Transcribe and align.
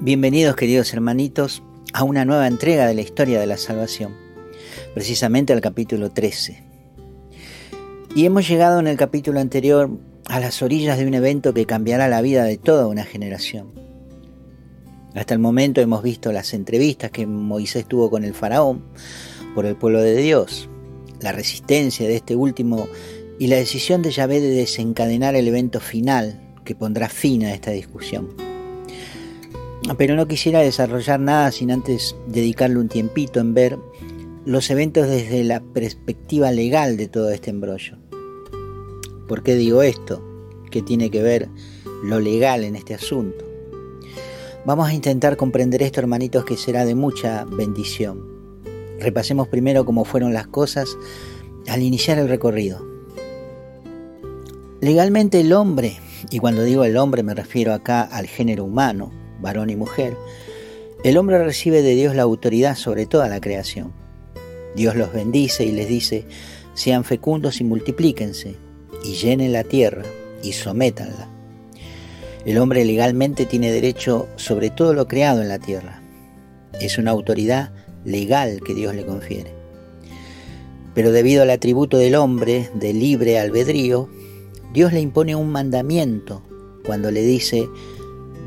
Bienvenidos 0.00 0.54
queridos 0.54 0.94
hermanitos 0.94 1.60
a 1.92 2.04
una 2.04 2.24
nueva 2.24 2.46
entrega 2.46 2.86
de 2.86 2.94
la 2.94 3.00
historia 3.00 3.40
de 3.40 3.48
la 3.48 3.56
salvación, 3.56 4.14
precisamente 4.94 5.52
al 5.52 5.60
capítulo 5.60 6.12
13. 6.12 6.62
Y 8.14 8.24
hemos 8.24 8.48
llegado 8.48 8.78
en 8.78 8.86
el 8.86 8.96
capítulo 8.96 9.40
anterior 9.40 9.90
a 10.26 10.38
las 10.38 10.62
orillas 10.62 10.98
de 10.98 11.06
un 11.08 11.14
evento 11.14 11.52
que 11.52 11.66
cambiará 11.66 12.06
la 12.06 12.22
vida 12.22 12.44
de 12.44 12.58
toda 12.58 12.86
una 12.86 13.02
generación. 13.02 13.72
Hasta 15.16 15.34
el 15.34 15.40
momento 15.40 15.80
hemos 15.80 16.04
visto 16.04 16.30
las 16.30 16.54
entrevistas 16.54 17.10
que 17.10 17.26
Moisés 17.26 17.84
tuvo 17.84 18.08
con 18.08 18.22
el 18.22 18.34
faraón 18.34 18.84
por 19.56 19.66
el 19.66 19.74
pueblo 19.74 20.00
de 20.00 20.14
Dios, 20.14 20.68
la 21.20 21.32
resistencia 21.32 22.06
de 22.06 22.14
este 22.14 22.36
último 22.36 22.86
y 23.40 23.48
la 23.48 23.56
decisión 23.56 24.02
de 24.02 24.12
Yahvé 24.12 24.40
de 24.40 24.50
desencadenar 24.50 25.34
el 25.34 25.48
evento 25.48 25.80
final 25.80 26.40
que 26.64 26.76
pondrá 26.76 27.08
fin 27.08 27.44
a 27.44 27.52
esta 27.52 27.72
discusión. 27.72 28.47
Pero 29.96 30.16
no 30.16 30.28
quisiera 30.28 30.60
desarrollar 30.60 31.18
nada 31.18 31.50
sin 31.50 31.70
antes 31.70 32.14
dedicarle 32.26 32.78
un 32.78 32.88
tiempito 32.88 33.40
en 33.40 33.54
ver 33.54 33.78
los 34.44 34.70
eventos 34.70 35.08
desde 35.08 35.44
la 35.44 35.60
perspectiva 35.60 36.50
legal 36.52 36.96
de 36.96 37.08
todo 37.08 37.30
este 37.30 37.50
embrollo. 37.50 37.96
¿Por 39.26 39.42
qué 39.42 39.54
digo 39.54 39.82
esto? 39.82 40.24
¿Qué 40.70 40.82
tiene 40.82 41.10
que 41.10 41.22
ver 41.22 41.48
lo 42.02 42.20
legal 42.20 42.64
en 42.64 42.76
este 42.76 42.94
asunto? 42.94 43.44
Vamos 44.64 44.88
a 44.88 44.94
intentar 44.94 45.36
comprender 45.36 45.82
esto, 45.82 46.00
hermanitos, 46.00 46.44
que 46.44 46.56
será 46.56 46.84
de 46.84 46.94
mucha 46.94 47.44
bendición. 47.44 48.22
Repasemos 49.00 49.48
primero 49.48 49.84
cómo 49.84 50.04
fueron 50.04 50.34
las 50.34 50.46
cosas 50.46 50.96
al 51.68 51.82
iniciar 51.82 52.18
el 52.18 52.28
recorrido. 52.28 52.86
Legalmente 54.80 55.40
el 55.40 55.52
hombre, 55.52 55.98
y 56.30 56.38
cuando 56.38 56.62
digo 56.62 56.84
el 56.84 56.96
hombre 56.96 57.22
me 57.22 57.34
refiero 57.34 57.74
acá 57.74 58.02
al 58.02 58.26
género 58.26 58.64
humano, 58.64 59.10
varón 59.40 59.70
y 59.70 59.76
mujer, 59.76 60.16
el 61.04 61.16
hombre 61.16 61.42
recibe 61.42 61.82
de 61.82 61.94
Dios 61.94 62.14
la 62.16 62.22
autoridad 62.22 62.76
sobre 62.76 63.06
toda 63.06 63.28
la 63.28 63.40
creación. 63.40 63.92
Dios 64.74 64.96
los 64.96 65.12
bendice 65.12 65.64
y 65.64 65.72
les 65.72 65.88
dice, 65.88 66.24
sean 66.74 67.04
fecundos 67.04 67.60
y 67.60 67.64
multiplíquense, 67.64 68.56
y 69.04 69.14
llenen 69.14 69.52
la 69.52 69.64
tierra 69.64 70.04
y 70.42 70.52
sométanla. 70.52 71.28
El 72.44 72.58
hombre 72.58 72.84
legalmente 72.84 73.46
tiene 73.46 73.70
derecho 73.70 74.28
sobre 74.36 74.70
todo 74.70 74.94
lo 74.94 75.06
creado 75.06 75.42
en 75.42 75.48
la 75.48 75.58
tierra. 75.58 76.00
Es 76.80 76.98
una 76.98 77.10
autoridad 77.10 77.72
legal 78.04 78.60
que 78.64 78.74
Dios 78.74 78.94
le 78.94 79.04
confiere. 79.04 79.52
Pero 80.94 81.12
debido 81.12 81.42
al 81.42 81.50
atributo 81.50 81.98
del 81.98 82.14
hombre 82.14 82.70
de 82.74 82.92
libre 82.92 83.38
albedrío, 83.38 84.08
Dios 84.72 84.92
le 84.92 85.00
impone 85.00 85.34
un 85.34 85.50
mandamiento 85.50 86.42
cuando 86.84 87.10
le 87.10 87.22
dice, 87.22 87.68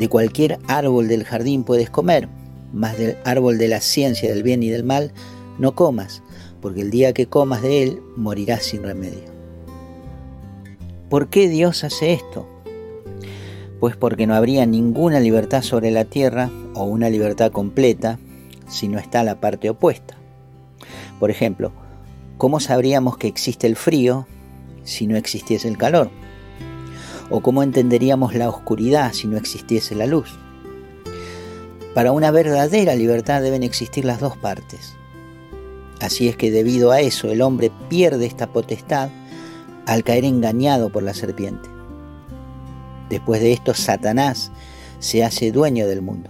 de 0.01 0.09
cualquier 0.09 0.57
árbol 0.67 1.07
del 1.07 1.23
jardín 1.25 1.63
puedes 1.63 1.91
comer, 1.91 2.27
mas 2.73 2.97
del 2.97 3.17
árbol 3.23 3.59
de 3.59 3.67
la 3.67 3.81
ciencia 3.81 4.33
del 4.33 4.41
bien 4.41 4.63
y 4.63 4.69
del 4.69 4.83
mal 4.83 5.11
no 5.59 5.75
comas, 5.75 6.23
porque 6.59 6.81
el 6.81 6.89
día 6.89 7.13
que 7.13 7.27
comas 7.27 7.61
de 7.61 7.83
él 7.83 8.01
morirás 8.15 8.63
sin 8.63 8.81
remedio. 8.81 9.29
¿Por 11.07 11.29
qué 11.29 11.47
Dios 11.47 11.83
hace 11.83 12.13
esto? 12.13 12.49
Pues 13.79 13.95
porque 13.95 14.25
no 14.25 14.33
habría 14.33 14.65
ninguna 14.65 15.19
libertad 15.19 15.61
sobre 15.61 15.91
la 15.91 16.05
tierra 16.05 16.49
o 16.73 16.85
una 16.85 17.11
libertad 17.11 17.51
completa 17.51 18.17
si 18.67 18.87
no 18.87 18.97
está 18.97 19.23
la 19.23 19.39
parte 19.39 19.69
opuesta. 19.69 20.15
Por 21.19 21.29
ejemplo, 21.29 21.73
¿cómo 22.39 22.59
sabríamos 22.59 23.19
que 23.19 23.27
existe 23.27 23.67
el 23.67 23.75
frío 23.75 24.25
si 24.83 25.05
no 25.05 25.15
existiese 25.15 25.67
el 25.67 25.77
calor? 25.77 26.09
¿O 27.33 27.39
cómo 27.39 27.63
entenderíamos 27.63 28.35
la 28.35 28.49
oscuridad 28.49 29.13
si 29.13 29.25
no 29.25 29.37
existiese 29.37 29.95
la 29.95 30.05
luz? 30.05 30.37
Para 31.95 32.11
una 32.11 32.29
verdadera 32.29 32.93
libertad 32.93 33.41
deben 33.41 33.63
existir 33.63 34.03
las 34.03 34.19
dos 34.19 34.35
partes. 34.35 34.97
Así 36.01 36.27
es 36.27 36.35
que 36.35 36.51
debido 36.51 36.91
a 36.91 36.99
eso 36.99 37.31
el 37.31 37.41
hombre 37.41 37.71
pierde 37.87 38.25
esta 38.25 38.47
potestad 38.47 39.09
al 39.85 40.03
caer 40.03 40.25
engañado 40.25 40.89
por 40.89 41.03
la 41.03 41.13
serpiente. 41.13 41.69
Después 43.09 43.39
de 43.39 43.53
esto, 43.53 43.73
Satanás 43.73 44.51
se 44.99 45.23
hace 45.23 45.53
dueño 45.53 45.87
del 45.87 46.01
mundo. 46.01 46.29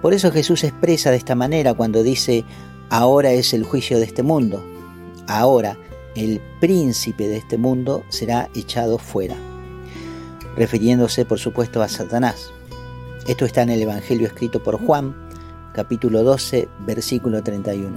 Por 0.00 0.14
eso 0.14 0.32
Jesús 0.32 0.64
expresa 0.64 1.10
de 1.10 1.18
esta 1.18 1.34
manera 1.34 1.74
cuando 1.74 2.02
dice, 2.02 2.42
ahora 2.88 3.32
es 3.32 3.52
el 3.52 3.64
juicio 3.64 3.98
de 3.98 4.04
este 4.04 4.22
mundo, 4.22 4.64
ahora 5.26 5.76
el 6.16 6.40
príncipe 6.58 7.28
de 7.28 7.36
este 7.36 7.58
mundo 7.58 8.02
será 8.08 8.48
echado 8.54 8.98
fuera 8.98 9.36
refiriéndose 10.58 11.24
por 11.24 11.38
supuesto 11.38 11.80
a 11.82 11.88
Satanás. 11.88 12.50
Esto 13.26 13.44
está 13.44 13.62
en 13.62 13.70
el 13.70 13.82
Evangelio 13.82 14.26
escrito 14.26 14.60
por 14.62 14.78
Juan, 14.84 15.14
capítulo 15.72 16.24
12, 16.24 16.68
versículo 16.80 17.42
31. 17.42 17.96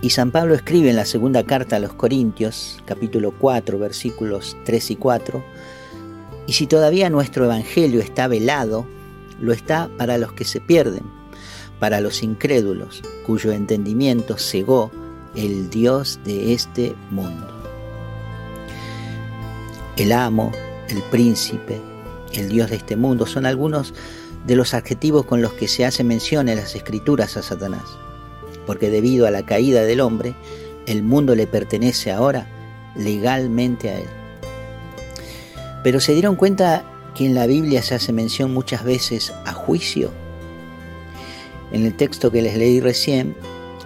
Y 0.00 0.10
San 0.10 0.30
Pablo 0.30 0.54
escribe 0.54 0.90
en 0.90 0.96
la 0.96 1.04
segunda 1.04 1.44
carta 1.44 1.76
a 1.76 1.80
los 1.80 1.92
Corintios, 1.92 2.80
capítulo 2.86 3.32
4, 3.32 3.78
versículos 3.78 4.56
3 4.64 4.92
y 4.92 4.96
4, 4.96 5.44
y 6.46 6.52
si 6.52 6.66
todavía 6.66 7.10
nuestro 7.10 7.44
Evangelio 7.44 8.00
está 8.00 8.28
velado, 8.28 8.86
lo 9.40 9.52
está 9.52 9.90
para 9.98 10.18
los 10.18 10.32
que 10.32 10.44
se 10.44 10.60
pierden, 10.60 11.02
para 11.80 12.00
los 12.00 12.22
incrédulos, 12.22 13.02
cuyo 13.26 13.52
entendimiento 13.52 14.38
cegó 14.38 14.90
el 15.34 15.68
Dios 15.68 16.20
de 16.24 16.54
este 16.54 16.94
mundo 17.10 17.59
el 20.00 20.12
amo, 20.12 20.50
el 20.88 21.02
príncipe, 21.02 21.78
el 22.32 22.48
Dios 22.48 22.70
de 22.70 22.76
este 22.76 22.96
mundo, 22.96 23.26
son 23.26 23.44
algunos 23.44 23.92
de 24.46 24.56
los 24.56 24.72
adjetivos 24.72 25.26
con 25.26 25.42
los 25.42 25.52
que 25.52 25.68
se 25.68 25.84
hace 25.84 26.04
mención 26.04 26.48
en 26.48 26.56
las 26.56 26.74
escrituras 26.74 27.36
a 27.36 27.42
Satanás, 27.42 27.84
porque 28.64 28.88
debido 28.88 29.26
a 29.26 29.30
la 29.30 29.44
caída 29.44 29.82
del 29.82 30.00
hombre, 30.00 30.34
el 30.86 31.02
mundo 31.02 31.34
le 31.34 31.46
pertenece 31.46 32.10
ahora 32.10 32.46
legalmente 32.96 33.90
a 33.90 33.98
él. 33.98 34.08
Pero 35.84 36.00
se 36.00 36.14
dieron 36.14 36.34
cuenta 36.34 36.82
que 37.14 37.26
en 37.26 37.34
la 37.34 37.46
Biblia 37.46 37.82
se 37.82 37.94
hace 37.94 38.14
mención 38.14 38.54
muchas 38.54 38.84
veces 38.84 39.34
a 39.44 39.52
juicio. 39.52 40.10
En 41.72 41.84
el 41.84 41.94
texto 41.94 42.32
que 42.32 42.40
les 42.40 42.56
leí 42.56 42.80
recién, 42.80 43.36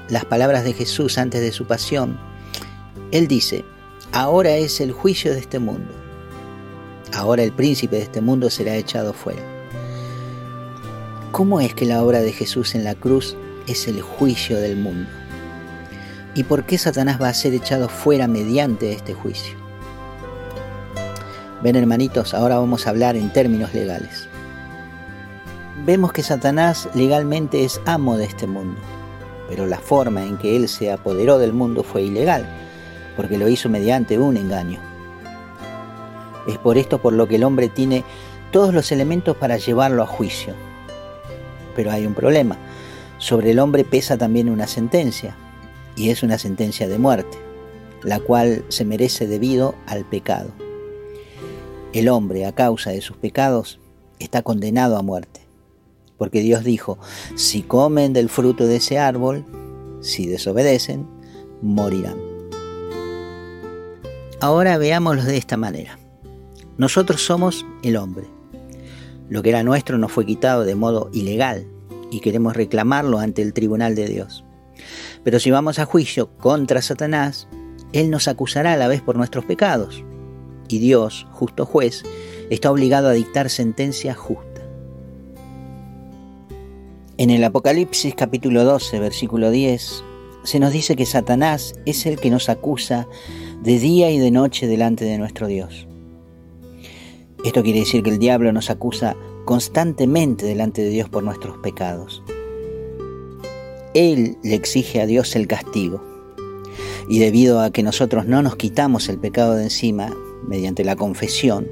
las 0.09 0.25
palabras 0.25 0.63
de 0.63 0.75
Jesús 0.75 1.19
antes 1.19 1.41
de 1.41 1.51
su 1.51 1.67
pasión, 1.67 2.21
Él 3.11 3.27
dice, 3.27 3.65
ahora 4.13 4.51
es 4.51 4.81
el 4.81 4.93
juicio 4.93 5.33
de 5.33 5.41
este 5.41 5.59
mundo. 5.59 6.04
Ahora 7.15 7.45
el 7.45 7.53
príncipe 7.53 7.97
de 7.97 8.03
este 8.03 8.21
mundo 8.21 8.51
será 8.51 8.75
echado 8.75 9.13
fuera. 9.13 9.41
¿Cómo 11.31 11.61
es 11.61 11.73
que 11.73 11.87
la 11.87 12.03
obra 12.03 12.21
de 12.21 12.33
Jesús 12.33 12.75
en 12.75 12.83
la 12.83 12.97
cruz 12.97 13.37
es 13.69 13.87
el 13.87 14.03
juicio 14.03 14.57
del 14.59 14.77
mundo? 14.77 15.09
¿Y 16.35 16.43
por 16.43 16.65
qué 16.65 16.77
Satanás 16.77 17.23
va 17.23 17.29
a 17.29 17.35
ser 17.35 17.55
echado 17.55 17.89
fuera 17.89 18.27
mediante 18.27 18.93
este 18.93 19.15
juicio? 19.15 19.57
Ven 21.63 21.77
hermanitos, 21.77 22.35
ahora 22.35 22.59
vamos 22.59 22.87
a 22.87 22.91
hablar 22.91 23.15
en 23.17 23.33
términos 23.33 23.73
legales. 23.75 24.29
Vemos 25.87 26.13
que 26.13 26.25
Satanás 26.25 26.89
legalmente 26.95 27.65
es 27.65 27.81
amo 27.87 28.17
de 28.17 28.25
este 28.25 28.49
mundo, 28.49 28.81
pero 29.49 29.67
la 29.67 29.79
forma 29.79 30.25
en 30.25 30.37
que 30.37 30.57
él 30.57 30.69
se 30.69 30.91
apoderó 30.91 31.39
del 31.39 31.53
mundo 31.53 31.85
fue 31.85 32.03
ilegal, 32.03 32.45
porque 33.17 33.39
lo 33.39 33.49
hizo 33.49 33.69
mediante 33.69 34.19
un 34.19 34.37
engaño. 34.37 34.94
Es 36.47 36.59
por 36.59 36.79
esto 36.79 37.01
por 37.01 37.13
lo 37.13 37.27
que 37.27 37.37
el 37.37 37.45
hombre 37.45 37.69
tiene 37.69 38.05
todos 38.51 38.73
los 38.73 38.93
elementos 38.93 39.37
para 39.37 39.57
llevarlo 39.57 40.03
a 40.03 40.07
juicio. 40.07 40.55
Pero 41.75 41.91
hay 41.91 42.07
un 42.07 42.15
problema. 42.15 42.57
Sobre 43.19 43.51
el 43.51 43.59
hombre 43.59 43.85
pesa 43.85 44.17
también 44.17 44.49
una 44.49 44.67
sentencia, 44.67 45.37
y 45.97 46.11
es 46.11 46.23
una 46.23 46.39
sentencia 46.39 46.89
de 46.89 46.99
muerte, 46.99 47.39
la 48.03 48.21
cual 48.21 48.65
se 48.69 48.85
merece 48.85 49.27
debido 49.27 49.75
al 49.87 50.05
pecado. 50.05 50.51
El 51.93 52.09
hombre, 52.09 52.47
a 52.47 52.53
causa 52.53 52.91
de 52.91 53.01
sus 53.01 53.17
pecados, 53.17 53.81
está 54.19 54.43
condenado 54.43 54.97
a 54.97 55.03
muerte, 55.03 55.41
porque 56.19 56.41
Dios 56.41 56.65
dijo, 56.65 56.99
si 57.37 57.63
comen 57.63 58.13
del 58.13 58.29
fruto 58.29 58.67
de 58.67 58.77
ese 58.77 58.99
árbol, 58.99 59.45
si 60.01 60.27
desobedecen, 60.27 61.07
morirán. 61.63 62.19
Ahora 64.41 64.77
veámoslo 64.77 65.25
de 65.25 65.37
esta 65.37 65.57
manera. 65.57 65.99
Nosotros 66.77 67.25
somos 67.25 67.65
el 67.85 67.97
hombre. 67.97 68.27
Lo 69.29 69.43
que 69.43 69.51
era 69.51 69.63
nuestro 69.63 69.97
nos 69.97 70.11
fue 70.11 70.27
quitado 70.27 70.65
de 70.65 70.75
modo 70.75 71.09
ilegal 71.13 71.67
y 72.11 72.19
queremos 72.19 72.57
reclamarlo 72.57 73.21
ante 73.21 73.43
el 73.43 73.53
tribunal 73.53 73.95
de 73.95 74.09
Dios. 74.09 74.45
Pero 75.23 75.39
si 75.39 75.53
vamos 75.53 75.79
a 75.79 75.87
juicio 75.87 76.37
contra 76.37 76.83
Satanás, 76.83 77.47
Él 77.93 78.11
nos 78.11 78.27
acusará 78.27 78.73
a 78.73 78.77
la 78.77 78.89
vez 78.89 79.03
por 79.03 79.17
nuestros 79.17 79.45
pecados. 79.45 80.03
Y 80.69 80.79
Dios, 80.79 81.29
justo 81.31 81.65
juez, 81.65 82.03
está 82.51 82.73
obligado 82.73 83.09
a 83.09 83.13
dictar 83.13 83.51
sentencia 83.51 84.15
justa. 84.15 84.63
En 87.19 87.31
el 87.31 87.45
Apocalipsis 87.45 88.17
capítulo 88.17 88.65
12, 88.65 88.99
versículo 88.99 89.53
10, 89.53 90.03
se 90.43 90.59
nos 90.59 90.73
dice 90.73 90.97
que 90.97 91.07
Satanás 91.07 91.75
es 91.87 92.05
el 92.05 92.19
que 92.19 92.31
nos 92.31 92.49
acusa 92.49 93.07
de 93.63 93.79
día 93.79 94.11
y 94.11 94.19
de 94.19 94.33
noche 94.33 94.67
delante 94.67 95.05
de 95.05 95.19
nuestro 95.19 95.47
Dios. 95.47 95.87
Esto 97.45 97.63
quiere 97.63 97.81
decir 97.81 98.03
que 98.03 98.11
el 98.11 98.19
diablo 98.19 98.53
nos 98.53 98.71
acusa 98.71 99.17
constantemente 99.45 100.47
delante 100.47 100.83
de 100.83 100.89
Dios 100.89 101.11
por 101.11 101.23
nuestros 101.23 101.59
pecados. 101.59 102.23
Él 103.93 104.39
le 104.43 104.55
exige 104.55 105.03
a 105.03 105.07
Dios 105.07 105.37
el 105.37 105.47
castigo. 105.47 106.03
Y 107.07 107.19
debido 107.19 107.61
a 107.61 107.71
que 107.71 107.83
nosotros 107.83 108.27
no 108.27 108.41
nos 108.41 108.57
quitamos 108.57 109.11
el 109.11 109.19
pecado 109.19 109.55
de 109.55 109.65
encima 109.65 110.11
mediante 110.49 110.85
la 110.85 110.97
confesión, 110.97 111.69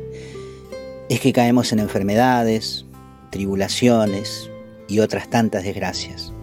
es 1.08 1.20
que 1.20 1.32
caemos 1.32 1.72
en 1.72 1.78
enfermedades, 1.78 2.84
tribulaciones 3.30 4.50
y 4.88 5.00
otras 5.00 5.30
tantas 5.30 5.64
desgracias, 5.64 6.34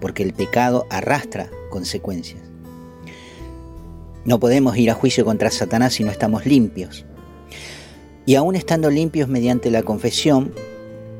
porque 0.00 0.22
el 0.22 0.32
pecado 0.32 0.86
arrastra 0.90 1.50
consecuencias. 1.70 2.40
No 4.24 4.38
podemos 4.38 4.76
ir 4.76 4.90
a 4.90 4.94
juicio 4.94 5.24
contra 5.24 5.50
Satanás 5.50 5.94
si 5.94 6.04
no 6.04 6.12
estamos 6.12 6.46
limpios. 6.46 7.04
Y 8.30 8.36
aún 8.36 8.54
estando 8.54 8.90
limpios 8.90 9.28
mediante 9.28 9.72
la 9.72 9.82
confesión, 9.82 10.54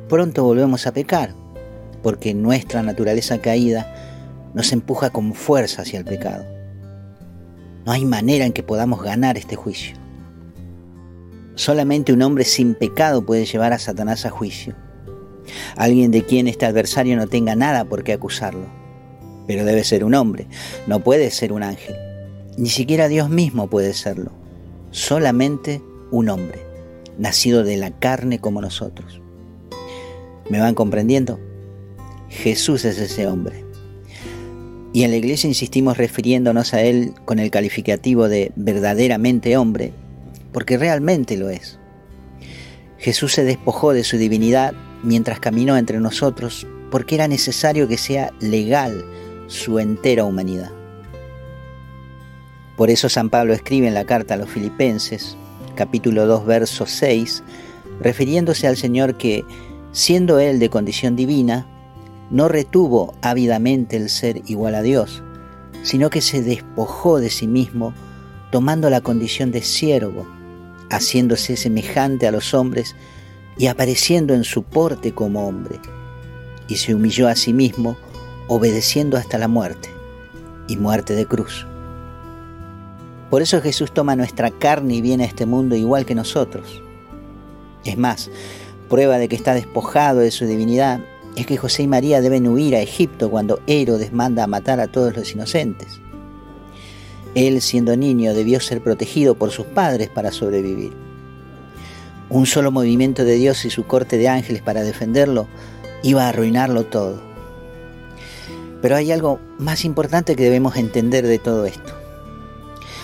pronto 0.09 0.45
volvemos 0.45 0.87
a 0.87 0.93
pecar, 0.93 1.35
porque 2.05 2.35
nuestra 2.35 2.85
naturaleza 2.85 3.41
caída 3.41 3.93
nos 4.55 4.71
empuja 4.71 5.11
con 5.11 5.35
fuerza 5.35 5.83
hacia 5.83 5.99
el 5.99 6.05
pecado. 6.05 6.45
No 7.85 7.91
hay 7.91 8.05
manera 8.05 8.47
en 8.47 8.53
que 8.53 8.62
podamos 8.62 9.03
ganar 9.03 9.37
este 9.37 9.57
juicio. 9.57 9.97
Solamente 11.57 12.12
un 12.12 12.23
hombre 12.23 12.45
sin 12.45 12.77
pecado 12.77 13.27
puede 13.27 13.45
llevar 13.45 13.73
a 13.73 13.81
Satanás 13.81 14.25
a 14.25 14.31
juicio. 14.31 14.77
Alguien 15.75 16.12
de 16.12 16.23
quien 16.23 16.47
este 16.47 16.65
adversario 16.65 17.17
no 17.17 17.27
tenga 17.27 17.57
nada 17.57 17.87
por 17.87 18.05
qué 18.05 18.12
acusarlo. 18.12 18.67
Pero 19.49 19.65
debe 19.65 19.83
ser 19.83 20.05
un 20.05 20.15
hombre, 20.15 20.47
no 20.87 21.01
puede 21.01 21.33
ser 21.33 21.53
un 21.53 21.65
ángel. 21.65 21.97
Ni 22.57 22.69
siquiera 22.69 23.09
Dios 23.09 23.31
mismo 23.31 23.69
puede 23.69 23.95
serlo. 23.95 24.31
Solamente 24.93 25.83
un 26.12 26.29
hombre, 26.29 26.69
nacido 27.19 27.65
de 27.65 27.77
la 27.77 27.91
carne 27.91 28.39
como 28.39 28.61
nosotros. 28.61 29.21
¿Me 30.49 30.61
van 30.61 30.75
comprendiendo? 30.75 31.39
Jesús 32.29 32.85
es 32.85 32.99
ese 32.99 33.27
hombre. 33.27 33.65
Y 34.93 35.05
en 35.05 35.11
la 35.11 35.17
iglesia 35.17 35.49
insistimos 35.49 35.97
refiriéndonos 35.97 36.75
a 36.75 36.83
él 36.83 37.15
con 37.25 37.39
el 37.39 37.51
calificativo 37.51 38.29
de 38.29 38.53
verdaderamente 38.57 39.57
hombre, 39.57 39.93
porque 40.53 40.77
realmente 40.77 41.37
lo 41.37 41.51
es. 41.51 41.79
Jesús 42.99 43.33
se 43.33 43.45
despojó 43.45 43.93
de 43.93 44.05
su 44.05 44.19
divinidad 44.19 44.75
mientras 45.03 45.41
caminó 45.41 45.77
entre 45.77 46.01
nosotros 46.01 46.67
porque 46.91 47.15
era 47.15 47.29
necesario 47.29 47.89
que 47.89 47.97
sea 47.97 48.33
legal 48.41 49.05
su 49.47 49.79
entera 49.79 50.25
humanidad. 50.25 50.71
Por 52.77 52.91
eso 52.91 53.09
San 53.09 53.31
Pablo 53.31 53.53
escribe 53.53 53.89
en 53.89 53.95
la 53.95 54.05
carta 54.05 54.35
a 54.35 54.37
los 54.37 54.51
filipenses, 54.51 55.37
capítulo 55.81 56.27
2, 56.27 56.44
verso 56.44 56.85
6, 56.85 57.43
refiriéndose 58.03 58.67
al 58.67 58.77
Señor 58.77 59.17
que, 59.17 59.47
siendo 59.93 60.38
Él 60.38 60.59
de 60.59 60.69
condición 60.69 61.17
divina, 61.17 61.67
no 62.31 62.49
retuvo 62.49 63.15
ávidamente 63.23 63.97
el 63.97 64.11
ser 64.11 64.43
igual 64.47 64.75
a 64.75 64.82
Dios, 64.82 65.23
sino 65.82 66.11
que 66.11 66.21
se 66.21 66.43
despojó 66.43 67.19
de 67.19 67.31
sí 67.31 67.47
mismo, 67.47 67.94
tomando 68.53 68.91
la 68.91 69.00
condición 69.00 69.53
de 69.53 69.62
siervo, 69.62 70.27
haciéndose 70.91 71.56
semejante 71.56 72.26
a 72.26 72.31
los 72.31 72.53
hombres 72.53 72.94
y 73.56 73.69
apareciendo 73.69 74.35
en 74.35 74.44
su 74.44 74.65
porte 74.65 75.15
como 75.15 75.49
hombre. 75.49 75.81
Y 76.69 76.76
se 76.76 76.94
humilló 76.94 77.26
a 77.26 77.37
sí 77.37 77.55
mismo, 77.55 77.97
obedeciendo 78.49 79.17
hasta 79.17 79.38
la 79.38 79.49
muerte, 79.49 79.88
y 80.69 80.76
muerte 80.76 81.15
de 81.15 81.25
cruz. 81.25 81.67
Por 83.31 83.43
eso 83.43 83.62
Jesús 83.62 83.93
toma 83.93 84.17
nuestra 84.17 84.50
carne 84.50 84.97
y 84.97 85.00
viene 85.00 85.25
a 85.25 85.29
este 85.29 85.47
mundo 85.47 85.77
igual 85.77 86.05
que 86.05 86.17
nosotros. 86.17 86.82
Es 87.85 87.97
más, 87.97 88.29
prueba 88.88 89.19
de 89.19 89.29
que 89.29 89.37
está 89.37 89.55
despojado 89.55 90.19
de 90.19 90.32
su 90.32 90.47
divinidad 90.47 91.00
es 91.37 91.47
que 91.47 91.56
José 91.56 91.85
y 91.85 91.87
María 91.87 92.21
deben 92.21 92.49
huir 92.49 92.75
a 92.75 92.81
Egipto 92.81 93.31
cuando 93.31 93.61
Herodes 93.69 94.12
manda 94.12 94.44
a 94.44 94.49
matar 94.49 94.81
a 94.81 94.88
todos 94.88 95.17
los 95.17 95.32
inocentes. 95.32 96.00
Él, 97.37 97.61
siendo 97.61 97.97
niño, 97.97 98.35
debió 98.35 98.59
ser 98.59 98.82
protegido 98.82 99.37
por 99.37 99.53
sus 99.53 99.67
padres 99.67 100.09
para 100.09 100.33
sobrevivir. 100.33 100.93
Un 102.29 102.47
solo 102.47 102.73
movimiento 102.73 103.25
de 103.25 103.35
Dios 103.35 103.65
y 103.65 103.71
su 103.71 103.87
corte 103.87 104.19
de 104.19 104.29
ángeles 104.29 104.62
para 104.62 104.83
defenderlo 104.83 105.47
iba 106.03 106.25
a 106.25 106.29
arruinarlo 106.31 106.85
todo. 106.85 107.21
Pero 108.83 108.97
hay 108.97 109.12
algo 109.12 109.38
más 109.59 109.85
importante 109.85 110.35
que 110.35 110.43
debemos 110.43 110.76
entender 110.76 111.26
de 111.26 111.38
todo 111.38 111.67
esto. 111.67 112.00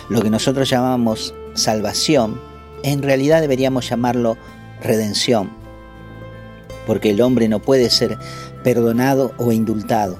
Lo 0.08 0.22
que 0.22 0.30
nosotros 0.30 0.70
llamamos 0.70 1.34
salvación, 1.54 2.40
en 2.82 3.02
realidad 3.02 3.40
deberíamos 3.40 3.88
llamarlo 3.88 4.36
redención, 4.80 5.50
porque 6.86 7.10
el 7.10 7.20
hombre 7.20 7.48
no 7.48 7.60
puede 7.60 7.90
ser 7.90 8.18
perdonado 8.62 9.32
o 9.38 9.50
indultado, 9.50 10.16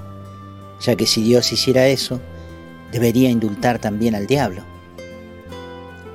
ya 0.81 0.95
que 0.95 1.05
si 1.05 1.23
Dios 1.23 1.51
hiciera 1.53 1.87
eso, 1.87 2.19
debería 2.91 3.29
indultar 3.29 3.79
también 3.79 4.15
al 4.15 4.27
diablo. 4.27 4.63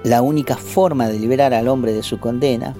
La 0.04 0.20
única 0.20 0.56
forma 0.56 1.08
de 1.08 1.18
liberar 1.18 1.54
al 1.54 1.68
hombre 1.68 1.92
de 1.92 2.02
su 2.02 2.18
condena 2.18 2.74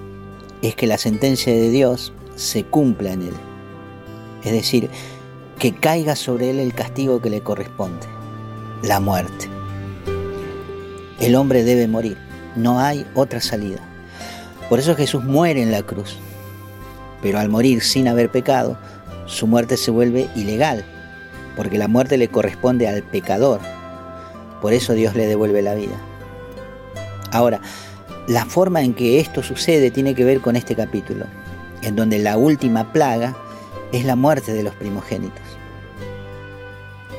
es 0.61 0.75
que 0.75 0.87
la 0.87 0.97
sentencia 0.97 1.53
de 1.53 1.69
Dios 1.69 2.13
se 2.35 2.65
cumpla 2.65 3.13
en 3.13 3.23
él, 3.23 3.33
es 4.43 4.51
decir, 4.51 4.89
que 5.57 5.73
caiga 5.73 6.15
sobre 6.15 6.49
él 6.49 6.59
el 6.59 6.73
castigo 6.73 7.21
que 7.21 7.29
le 7.29 7.41
corresponde, 7.41 8.05
la 8.83 8.99
muerte. 8.99 9.52
El 11.23 11.35
hombre 11.35 11.63
debe 11.63 11.87
morir, 11.87 12.17
no 12.57 12.81
hay 12.81 13.05
otra 13.13 13.39
salida. 13.39 13.79
Por 14.67 14.79
eso 14.79 14.93
Jesús 14.93 15.23
muere 15.23 15.61
en 15.61 15.71
la 15.71 15.81
cruz. 15.81 16.17
Pero 17.21 17.39
al 17.39 17.47
morir 17.47 17.81
sin 17.81 18.09
haber 18.09 18.29
pecado, 18.29 18.77
su 19.25 19.47
muerte 19.47 19.77
se 19.77 19.89
vuelve 19.89 20.27
ilegal, 20.35 20.83
porque 21.55 21.77
la 21.77 21.87
muerte 21.87 22.17
le 22.17 22.27
corresponde 22.27 22.89
al 22.89 23.03
pecador. 23.03 23.61
Por 24.61 24.73
eso 24.73 24.91
Dios 24.91 25.15
le 25.15 25.25
devuelve 25.25 25.61
la 25.61 25.75
vida. 25.75 25.95
Ahora, 27.31 27.61
la 28.27 28.45
forma 28.45 28.81
en 28.81 28.93
que 28.93 29.21
esto 29.21 29.43
sucede 29.43 29.91
tiene 29.91 30.15
que 30.15 30.25
ver 30.25 30.41
con 30.41 30.57
este 30.57 30.75
capítulo, 30.75 31.25
en 31.83 31.95
donde 31.95 32.19
la 32.19 32.35
última 32.35 32.91
plaga 32.91 33.33
es 33.93 34.03
la 34.03 34.17
muerte 34.17 34.53
de 34.53 34.63
los 34.63 34.75
primogénitos. 34.75 35.41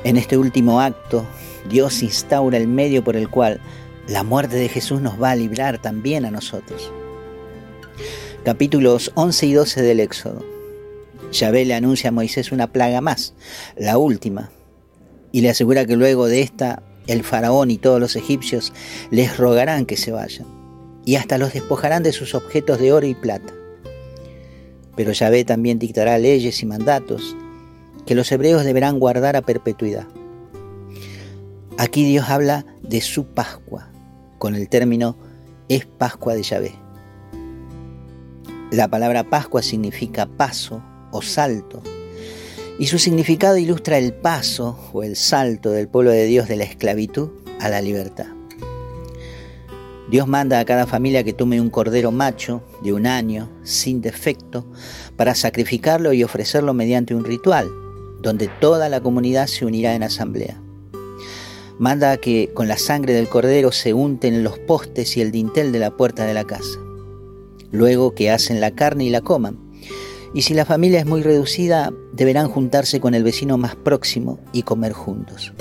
En 0.04 0.18
este 0.18 0.36
último 0.36 0.82
acto, 0.82 1.24
Dios 1.70 2.02
instaura 2.02 2.58
el 2.58 2.68
medio 2.68 3.02
por 3.02 3.16
el 3.16 3.30
cual 3.30 3.60
la 4.08 4.22
muerte 4.22 4.56
de 4.56 4.68
Jesús 4.68 5.00
nos 5.00 5.20
va 5.20 5.30
a 5.30 5.36
librar 5.36 5.80
también 5.80 6.24
a 6.24 6.30
nosotros. 6.30 6.92
Capítulos 8.44 9.10
11 9.14 9.46
y 9.46 9.52
12 9.54 9.82
del 9.82 10.00
Éxodo. 10.00 10.44
Yahvé 11.32 11.64
le 11.64 11.74
anuncia 11.74 12.08
a 12.08 12.12
Moisés 12.12 12.52
una 12.52 12.70
plaga 12.70 13.00
más, 13.00 13.34
la 13.76 13.96
última, 13.96 14.50
y 15.32 15.40
le 15.40 15.50
asegura 15.50 15.86
que 15.86 15.96
luego 15.96 16.26
de 16.26 16.42
esta 16.42 16.82
el 17.06 17.24
faraón 17.24 17.70
y 17.70 17.78
todos 17.78 18.00
los 18.00 18.16
egipcios 18.16 18.72
les 19.10 19.36
rogarán 19.36 19.86
que 19.86 19.96
se 19.96 20.12
vayan, 20.12 20.46
y 21.04 21.16
hasta 21.16 21.38
los 21.38 21.54
despojarán 21.54 22.02
de 22.02 22.12
sus 22.12 22.34
objetos 22.34 22.78
de 22.78 22.92
oro 22.92 23.06
y 23.06 23.14
plata. 23.14 23.52
Pero 24.96 25.12
Yahvé 25.12 25.44
también 25.44 25.78
dictará 25.78 26.18
leyes 26.18 26.62
y 26.62 26.66
mandatos 26.66 27.34
que 28.06 28.14
los 28.14 28.30
hebreos 28.30 28.64
deberán 28.64 29.00
guardar 29.00 29.36
a 29.36 29.42
perpetuidad. 29.42 30.06
Aquí 31.78 32.04
Dios 32.04 32.28
habla 32.28 32.64
de 32.82 33.00
su 33.00 33.24
Pascua, 33.26 33.90
con 34.44 34.56
el 34.56 34.68
término 34.68 35.16
es 35.70 35.86
Pascua 35.86 36.34
de 36.34 36.42
Yahvé. 36.42 36.74
La 38.70 38.88
palabra 38.88 39.30
Pascua 39.30 39.62
significa 39.62 40.26
paso 40.26 40.82
o 41.12 41.22
salto, 41.22 41.82
y 42.78 42.84
su 42.84 42.98
significado 42.98 43.56
ilustra 43.56 43.96
el 43.96 44.12
paso 44.12 44.78
o 44.92 45.02
el 45.02 45.16
salto 45.16 45.70
del 45.70 45.88
pueblo 45.88 46.10
de 46.10 46.26
Dios 46.26 46.46
de 46.46 46.56
la 46.56 46.64
esclavitud 46.64 47.30
a 47.58 47.70
la 47.70 47.80
libertad. 47.80 48.26
Dios 50.10 50.28
manda 50.28 50.60
a 50.60 50.66
cada 50.66 50.86
familia 50.86 51.24
que 51.24 51.32
tome 51.32 51.58
un 51.58 51.70
cordero 51.70 52.12
macho 52.12 52.62
de 52.82 52.92
un 52.92 53.06
año, 53.06 53.50
sin 53.62 54.02
defecto, 54.02 54.70
para 55.16 55.34
sacrificarlo 55.34 56.12
y 56.12 56.22
ofrecerlo 56.22 56.74
mediante 56.74 57.14
un 57.14 57.24
ritual, 57.24 57.70
donde 58.20 58.50
toda 58.60 58.90
la 58.90 59.00
comunidad 59.00 59.46
se 59.46 59.64
unirá 59.64 59.94
en 59.94 60.02
asamblea 60.02 60.63
manda 61.78 62.16
que 62.16 62.50
con 62.54 62.68
la 62.68 62.78
sangre 62.78 63.12
del 63.14 63.28
cordero 63.28 63.72
se 63.72 63.94
unten 63.94 64.44
los 64.44 64.58
postes 64.58 65.16
y 65.16 65.20
el 65.20 65.32
dintel 65.32 65.72
de 65.72 65.78
la 65.78 65.90
puerta 65.96 66.24
de 66.24 66.34
la 66.34 66.44
casa. 66.44 66.78
Luego 67.70 68.14
que 68.14 68.30
hacen 68.30 68.60
la 68.60 68.70
carne 68.70 69.04
y 69.04 69.10
la 69.10 69.20
coman. 69.20 69.58
Y 70.32 70.42
si 70.42 70.54
la 70.54 70.64
familia 70.64 71.00
es 71.00 71.06
muy 71.06 71.22
reducida, 71.22 71.92
deberán 72.12 72.48
juntarse 72.48 73.00
con 73.00 73.14
el 73.14 73.24
vecino 73.24 73.56
más 73.58 73.76
próximo 73.76 74.38
y 74.52 74.62
comer 74.62 74.92
juntos. 74.92 75.52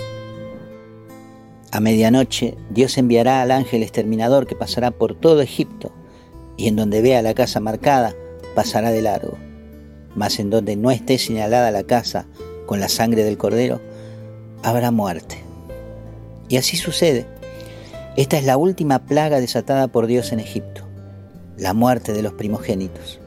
A 1.72 1.79
medianoche, 1.79 2.55
Dios 2.70 2.98
enviará 3.00 3.41
al 3.41 3.51
ángel 3.51 3.82
exterminador 3.82 4.46
que 4.46 4.55
pasará 4.55 4.91
por 4.91 5.15
todo 5.15 5.41
Egipto, 5.41 5.91
y 6.55 6.67
en 6.67 6.75
donde 6.75 7.01
vea 7.01 7.24
la 7.24 7.34
casa 7.34 7.60
marcada, 7.60 8.15
pasará 8.53 8.91
de 8.91 9.01
largo. 9.01 9.38
Mas 10.15 10.38
en 10.38 10.51
donde 10.51 10.75
no 10.75 10.91
esté 10.91 11.17
señalada 11.17 11.72
la 11.72 11.84
casa 11.84 12.27
con 12.67 12.79
la 12.79 12.89
sangre 12.89 13.24
del 13.24 13.39
cordero, 13.39 13.82
habrá 14.62 14.91
muerte. 14.91 15.43
Y 16.53 16.57
así 16.57 16.77
sucede. 16.77 17.25
Esta 18.15 18.38
es 18.38 18.45
la 18.45 18.57
última 18.57 19.07
plaga 19.07 19.39
desatada 19.39 19.88
por 19.88 20.05
Dios 20.05 20.31
en 20.31 20.39
Egipto, 20.39 20.83
la 21.57 21.74
muerte 21.74 22.13
de 22.13 22.22
los 22.22 22.33
primogénitos. 22.33 23.19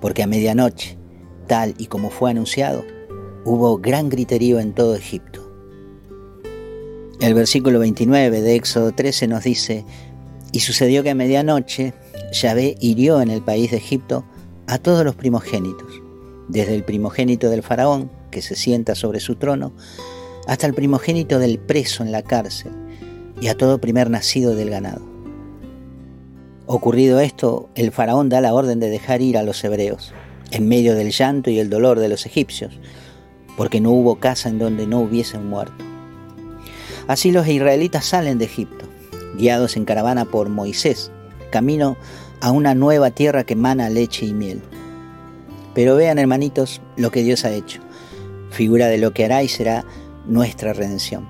porque 0.00 0.24
a 0.24 0.26
medianoche, 0.26 0.98
tal 1.46 1.76
y 1.78 1.86
como 1.86 2.10
fue 2.10 2.32
anunciado, 2.32 2.84
hubo 3.44 3.78
gran 3.78 4.08
griterío 4.08 4.58
en 4.58 4.74
todo 4.74 4.96
Egipto. 4.96 5.48
El 7.20 7.34
versículo 7.34 7.78
29 7.78 8.40
de 8.40 8.56
Éxodo 8.56 8.90
13 8.90 9.28
nos 9.28 9.44
dice, 9.44 9.84
y 10.50 10.58
sucedió 10.58 11.04
que 11.04 11.10
a 11.10 11.14
medianoche 11.14 11.94
Yahvé 12.32 12.76
hirió 12.80 13.20
en 13.20 13.30
el 13.30 13.42
país 13.42 13.70
de 13.70 13.76
Egipto 13.76 14.24
a 14.66 14.78
todos 14.78 15.04
los 15.04 15.14
primogénitos, 15.14 16.02
desde 16.48 16.74
el 16.74 16.82
primogénito 16.82 17.48
del 17.48 17.62
faraón, 17.62 18.10
que 18.32 18.42
se 18.42 18.56
sienta 18.56 18.96
sobre 18.96 19.20
su 19.20 19.36
trono, 19.36 19.72
hasta 20.46 20.66
el 20.66 20.74
primogénito 20.74 21.38
del 21.38 21.58
preso 21.58 22.02
en 22.02 22.12
la 22.12 22.22
cárcel, 22.22 22.72
y 23.40 23.48
a 23.48 23.56
todo 23.56 23.80
primer 23.80 24.10
nacido 24.10 24.54
del 24.54 24.70
ganado. 24.70 25.02
Ocurrido 26.66 27.20
esto, 27.20 27.68
el 27.74 27.92
faraón 27.92 28.28
da 28.28 28.40
la 28.40 28.54
orden 28.54 28.80
de 28.80 28.90
dejar 28.90 29.20
ir 29.22 29.38
a 29.38 29.42
los 29.42 29.62
hebreos, 29.62 30.12
en 30.50 30.68
medio 30.68 30.94
del 30.94 31.10
llanto 31.10 31.50
y 31.50 31.58
el 31.58 31.70
dolor 31.70 32.00
de 32.00 32.08
los 32.08 32.26
egipcios, 32.26 32.78
porque 33.56 33.80
no 33.80 33.90
hubo 33.90 34.16
casa 34.16 34.48
en 34.48 34.58
donde 34.58 34.86
no 34.86 35.00
hubiesen 35.00 35.46
muerto. 35.46 35.84
Así 37.06 37.30
los 37.30 37.46
israelitas 37.46 38.04
salen 38.04 38.38
de 38.38 38.46
Egipto, 38.46 38.84
guiados 39.36 39.76
en 39.76 39.84
caravana 39.84 40.24
por 40.24 40.48
Moisés, 40.48 41.10
camino 41.50 41.96
a 42.40 42.50
una 42.50 42.74
nueva 42.74 43.10
tierra 43.10 43.44
que 43.44 43.54
emana 43.54 43.88
leche 43.88 44.26
y 44.26 44.32
miel. 44.32 44.60
Pero 45.74 45.94
vean, 45.94 46.18
hermanitos, 46.18 46.80
lo 46.96 47.10
que 47.10 47.22
Dios 47.22 47.44
ha 47.44 47.52
hecho. 47.52 47.80
Figura 48.50 48.88
de 48.88 48.98
lo 48.98 49.12
que 49.12 49.24
hará 49.24 49.42
y 49.42 49.48
será 49.48 49.84
nuestra 50.26 50.72
redención. 50.72 51.26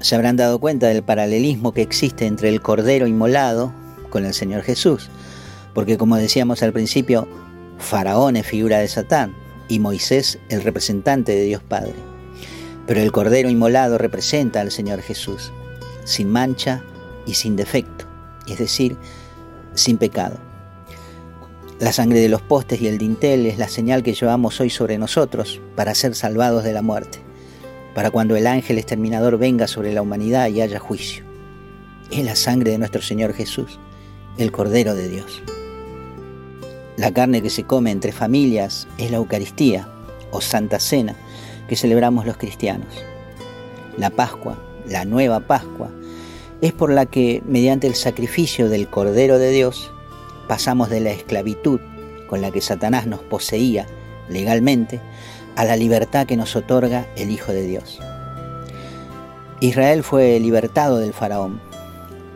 Se 0.00 0.14
habrán 0.14 0.36
dado 0.36 0.58
cuenta 0.58 0.88
del 0.88 1.02
paralelismo 1.02 1.72
que 1.72 1.82
existe 1.82 2.26
entre 2.26 2.48
el 2.48 2.60
Cordero 2.60 3.06
inmolado 3.06 3.72
con 4.10 4.24
el 4.24 4.34
Señor 4.34 4.62
Jesús, 4.62 5.10
porque 5.74 5.96
como 5.96 6.16
decíamos 6.16 6.62
al 6.62 6.72
principio, 6.72 7.28
Faraón 7.78 8.36
es 8.36 8.46
figura 8.46 8.78
de 8.78 8.88
Satán 8.88 9.34
y 9.68 9.78
Moisés 9.78 10.38
el 10.48 10.62
representante 10.62 11.32
de 11.32 11.44
Dios 11.44 11.62
Padre. 11.62 11.94
Pero 12.86 13.00
el 13.00 13.12
Cordero 13.12 13.48
inmolado 13.48 13.96
representa 13.96 14.60
al 14.60 14.70
Señor 14.70 15.00
Jesús, 15.02 15.52
sin 16.04 16.30
mancha 16.30 16.82
y 17.26 17.34
sin 17.34 17.56
defecto, 17.56 18.06
es 18.48 18.58
decir, 18.58 18.96
sin 19.74 19.98
pecado. 19.98 20.51
La 21.82 21.92
sangre 21.92 22.20
de 22.20 22.28
los 22.28 22.42
postes 22.42 22.80
y 22.80 22.86
el 22.86 22.96
dintel 22.96 23.44
es 23.44 23.58
la 23.58 23.66
señal 23.66 24.04
que 24.04 24.14
llevamos 24.14 24.60
hoy 24.60 24.70
sobre 24.70 24.98
nosotros 24.98 25.60
para 25.74 25.96
ser 25.96 26.14
salvados 26.14 26.62
de 26.62 26.72
la 26.72 26.80
muerte, 26.80 27.18
para 27.92 28.12
cuando 28.12 28.36
el 28.36 28.46
ángel 28.46 28.78
exterminador 28.78 29.36
venga 29.36 29.66
sobre 29.66 29.92
la 29.92 30.00
humanidad 30.00 30.46
y 30.46 30.60
haya 30.60 30.78
juicio. 30.78 31.24
Es 32.12 32.24
la 32.24 32.36
sangre 32.36 32.70
de 32.70 32.78
nuestro 32.78 33.02
Señor 33.02 33.34
Jesús, 33.34 33.80
el 34.38 34.52
Cordero 34.52 34.94
de 34.94 35.08
Dios. 35.08 35.42
La 36.96 37.12
carne 37.12 37.42
que 37.42 37.50
se 37.50 37.64
come 37.64 37.90
entre 37.90 38.12
familias 38.12 38.86
es 38.96 39.10
la 39.10 39.16
Eucaristía 39.16 39.88
o 40.30 40.40
Santa 40.40 40.78
Cena 40.78 41.16
que 41.68 41.74
celebramos 41.74 42.26
los 42.26 42.36
cristianos. 42.36 42.94
La 43.98 44.10
Pascua, 44.10 44.56
la 44.86 45.04
nueva 45.04 45.40
Pascua, 45.40 45.90
es 46.60 46.72
por 46.72 46.92
la 46.92 47.06
que, 47.06 47.42
mediante 47.44 47.88
el 47.88 47.96
sacrificio 47.96 48.68
del 48.68 48.86
Cordero 48.86 49.40
de 49.40 49.50
Dios, 49.50 49.91
pasamos 50.52 50.90
de 50.90 51.00
la 51.00 51.12
esclavitud 51.12 51.80
con 52.26 52.42
la 52.42 52.50
que 52.50 52.60
Satanás 52.60 53.06
nos 53.06 53.20
poseía 53.20 53.86
legalmente 54.28 55.00
a 55.56 55.64
la 55.64 55.76
libertad 55.76 56.26
que 56.26 56.36
nos 56.36 56.54
otorga 56.56 57.06
el 57.16 57.30
Hijo 57.30 57.52
de 57.52 57.62
Dios. 57.62 58.00
Israel 59.60 60.02
fue 60.02 60.38
libertado 60.40 60.98
del 60.98 61.14
faraón, 61.14 61.58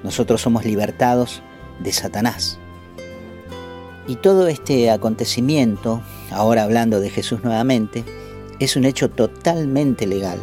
nosotros 0.03 0.41
somos 0.41 0.65
libertados 0.65 1.43
de 1.81 1.93
Satanás. 1.93 2.59
Y 4.09 4.17
todo 4.17 4.49
este 4.49 4.91
acontecimiento, 4.91 6.01
ahora 6.31 6.63
hablando 6.63 7.01
de 7.01 7.11
Jesús 7.11 7.45
nuevamente, 7.45 8.03
es 8.61 8.77
un 8.77 8.87
hecho 8.87 9.11
totalmente 9.11 10.07
legal. 10.07 10.39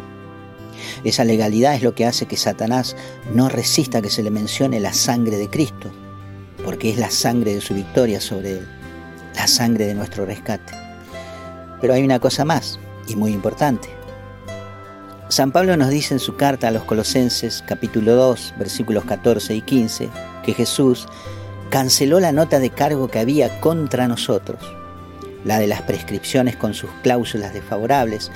Esa 1.02 1.24
legalidad 1.24 1.74
es 1.74 1.82
lo 1.82 1.96
que 1.96 2.06
hace 2.06 2.26
que 2.26 2.36
Satanás 2.36 2.94
no 3.34 3.48
resista 3.48 4.00
que 4.00 4.10
se 4.10 4.22
le 4.22 4.30
mencione 4.30 4.78
la 4.78 4.92
sangre 4.92 5.38
de 5.38 5.50
Cristo, 5.50 5.90
porque 6.64 6.90
es 6.90 6.98
la 6.98 7.10
sangre 7.10 7.54
de 7.54 7.60
su 7.60 7.74
victoria 7.74 8.20
sobre 8.20 8.52
él, 8.58 8.66
la 9.34 9.46
sangre 9.46 9.86
de 9.86 9.94
nuestro 9.94 10.24
rescate. 10.24 10.72
Pero 11.80 11.94
hay 11.94 12.02
una 12.02 12.18
cosa 12.18 12.44
más, 12.44 12.78
y 13.06 13.16
muy 13.16 13.32
importante. 13.32 13.88
San 15.28 15.52
Pablo 15.52 15.76
nos 15.76 15.90
dice 15.90 16.14
en 16.14 16.20
su 16.20 16.36
carta 16.36 16.68
a 16.68 16.70
los 16.70 16.84
Colosenses 16.84 17.64
capítulo 17.66 18.14
2 18.14 18.54
versículos 18.58 19.04
14 19.04 19.54
y 19.54 19.62
15 19.62 20.08
que 20.44 20.54
Jesús 20.54 21.08
canceló 21.70 22.20
la 22.20 22.30
nota 22.30 22.60
de 22.60 22.70
cargo 22.70 23.08
que 23.08 23.18
había 23.18 23.60
contra 23.60 24.06
nosotros, 24.06 24.60
la 25.44 25.58
de 25.58 25.66
las 25.66 25.82
prescripciones 25.82 26.56
con 26.56 26.74
sus 26.74 26.90
cláusulas 27.02 27.52
desfavorables, 27.52 28.30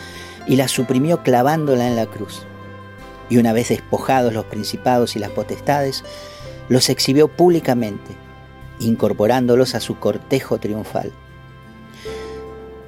y 0.47 0.56
la 0.56 0.66
suprimió 0.66 1.23
clavándola 1.23 1.87
en 1.87 1.97
la 1.97 2.06
cruz. 2.06 2.42
Y 3.28 3.37
una 3.37 3.52
vez 3.52 3.68
despojados 3.68 4.32
los 4.32 4.47
principados 4.47 5.14
y 5.14 5.18
las 5.18 5.30
potestades, 5.30 6.02
los 6.68 6.88
exhibió 6.88 7.28
públicamente, 7.28 8.14
incorporándolos 8.80 9.75
a 9.75 9.80
su 9.80 9.98
cortejo 9.98 10.58
triunfal. 10.58 11.12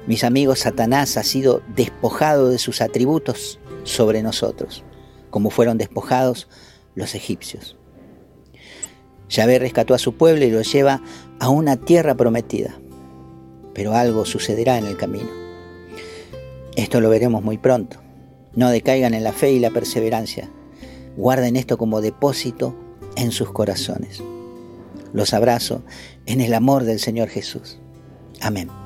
Mis 0.07 0.23
amigos, 0.23 0.59
Satanás 0.59 1.17
ha 1.17 1.23
sido 1.23 1.61
despojado 1.75 2.49
de 2.49 2.57
sus 2.57 2.81
atributos 2.81 3.59
sobre 3.83 4.23
nosotros, 4.23 4.83
como 5.29 5.49
fueron 5.49 5.77
despojados 5.77 6.47
los 6.95 7.15
egipcios. 7.15 7.77
Yahvé 9.29 9.59
rescató 9.59 9.93
a 9.93 9.99
su 9.99 10.13
pueblo 10.15 10.43
y 10.43 10.51
lo 10.51 10.61
lleva 10.61 11.01
a 11.39 11.49
una 11.49 11.77
tierra 11.77 12.15
prometida, 12.15 12.79
pero 13.73 13.93
algo 13.93 14.25
sucederá 14.25 14.77
en 14.77 14.85
el 14.85 14.97
camino. 14.97 15.29
Esto 16.75 16.99
lo 16.99 17.09
veremos 17.09 17.43
muy 17.43 17.57
pronto. 17.57 17.97
No 18.53 18.69
decaigan 18.69 19.13
en 19.13 19.23
la 19.23 19.31
fe 19.31 19.51
y 19.51 19.59
la 19.59 19.69
perseverancia. 19.69 20.49
Guarden 21.15 21.55
esto 21.55 21.77
como 21.77 22.01
depósito 22.01 22.75
en 23.15 23.31
sus 23.31 23.51
corazones. 23.51 24.21
Los 25.13 25.33
abrazo 25.33 25.83
en 26.25 26.41
el 26.41 26.53
amor 26.53 26.83
del 26.83 26.99
Señor 26.99 27.29
Jesús. 27.29 27.77
Amén. 28.41 28.80